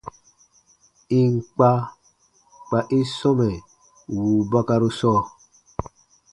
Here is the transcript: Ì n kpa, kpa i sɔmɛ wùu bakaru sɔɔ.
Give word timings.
Ì 1.17 1.19
n 1.31 1.33
kpa, 1.49 1.69
kpa 2.65 2.79
i 2.97 2.99
sɔmɛ 3.17 3.49
wùu 4.21 4.41
bakaru 4.51 4.89
sɔɔ. 4.99 5.19